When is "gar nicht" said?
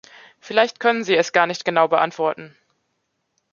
1.31-1.63